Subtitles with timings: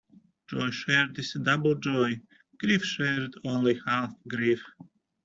[0.47, 2.19] Joy shared is double joy;
[2.59, 4.65] grief shared is only half grief.